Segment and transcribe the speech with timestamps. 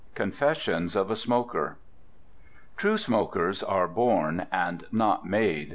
[0.15, 1.77] CONFESSIONS OF A SMOKER
[2.75, 5.69] True smokers are born and not made.